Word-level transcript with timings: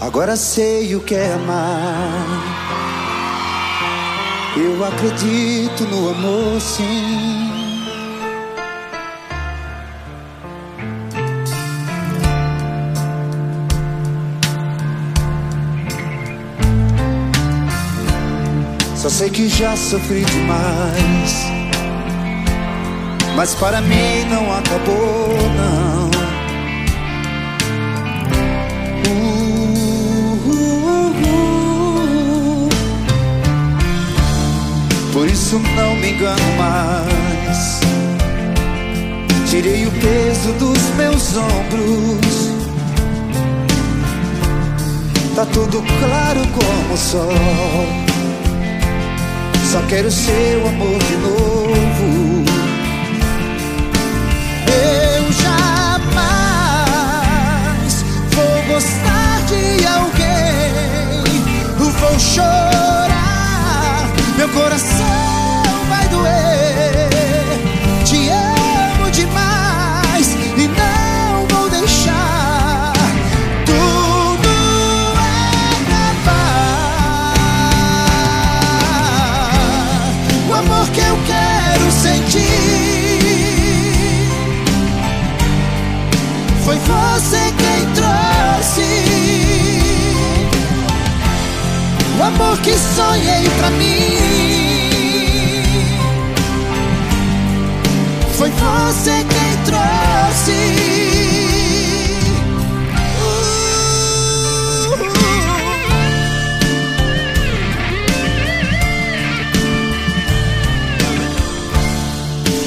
Agora 0.00 0.36
sei 0.36 0.94
o 0.94 1.00
que 1.00 1.14
é 1.14 1.32
amar. 1.32 2.26
Eu 4.56 4.84
acredito 4.84 5.84
no 5.90 6.10
amor, 6.10 6.60
sim. 6.60 7.48
Só 18.94 19.08
sei 19.08 19.30
que 19.30 19.48
já 19.48 19.76
sofri 19.76 20.24
demais. 20.24 21.46
Mas 23.36 23.54
para 23.54 23.80
mim 23.80 24.24
não 24.30 24.52
acabou, 24.52 25.28
não. 25.56 26.17
Por 35.18 35.26
isso 35.26 35.58
não 35.74 35.96
me 35.96 36.12
engano 36.12 36.56
mais. 36.56 37.80
Tirei 39.50 39.84
o 39.84 39.90
peso 39.90 40.52
dos 40.60 40.78
meus 40.94 41.36
ombros. 41.36 42.52
Tá 45.34 45.44
tudo 45.46 45.82
claro 45.98 46.40
como 46.52 46.94
o 46.94 46.96
sol. 46.96 47.32
Só 49.72 49.82
quero 49.88 50.08
seu 50.08 50.68
amor 50.68 51.02
de 51.02 51.16
novo. 51.16 51.27
Amor 92.28 92.58
que 92.60 92.72
sonhei 92.72 93.48
pra 93.58 93.70
mim 93.70 94.18
foi 98.36 98.50
você 98.50 99.24
quem 99.24 99.64
trouxe. 99.64 100.52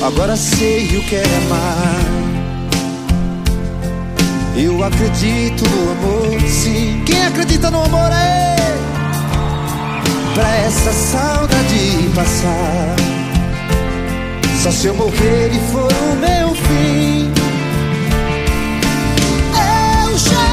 Agora 0.04 0.36
sei 0.36 0.98
o 0.98 1.04
que 1.08 1.16
é 1.16 1.24
amar. 1.46 2.02
Eu 4.58 4.84
acredito 4.84 5.64
no 5.70 5.92
amor, 5.92 6.42
sim. 6.50 7.04
Quem 7.06 7.26
acredita 7.28 7.70
no 7.72 7.84
amor 7.84 8.12
é 8.12 8.61
pra 10.34 10.56
essa 10.58 10.92
saudade 10.92 12.10
passar. 12.16 12.96
Só 14.62 14.72
se 14.72 14.88
eu 14.88 14.96
morrer 14.96 15.52
e 15.54 15.60
for 15.72 15.92
o 15.92 16.16
meu 16.16 16.56
fim. 16.56 17.32
Eu 19.54 20.18
jamais 20.18 20.52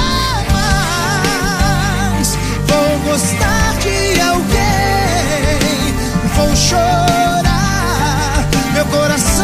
vou 2.66 2.98
gostar 3.12 3.76
de 3.80 4.20
alguém. 4.20 5.94
Vou 6.34 6.56
chorar, 6.56 8.46
meu 8.74 8.86
coração 8.86 9.38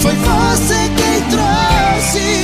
Foi 0.00 0.14
você 0.14 0.90
quem 0.96 1.20
trouxe 1.28 2.40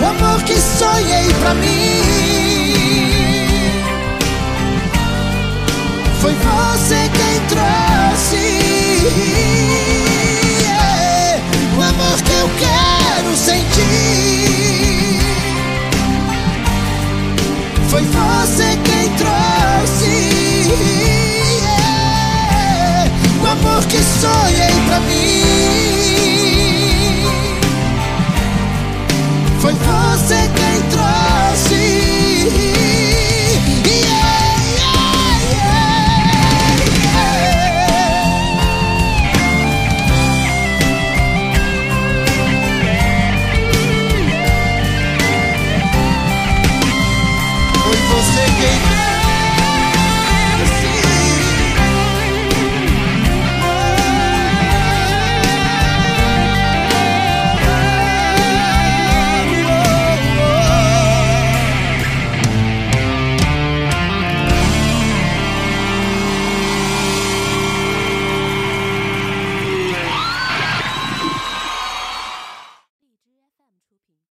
o 0.00 0.04
amor 0.06 0.42
que 0.44 0.54
sonhei 0.54 1.32
pra 1.40 1.54
mim. 1.54 2.02
Foi 6.20 6.32
você 6.32 7.10
quem 7.12 7.40
trouxe 7.48 8.36
yeah, 10.62 11.42
o 11.76 11.82
amor 11.82 12.22
que 12.22 12.32
eu 12.32 12.48
quero 12.58 13.36
sentir. 13.36 13.76
Foi 17.88 18.02
você 18.02 18.78
quem 18.84 19.10
trouxe 19.16 19.36
amor 23.66 23.86
que 23.86 23.98
sonhei 24.02 24.72
pra 24.86 25.00
mim. 25.00 26.45